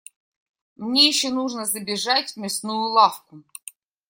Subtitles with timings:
[0.77, 3.43] Мне ещё нужно забежать в мясную лавку.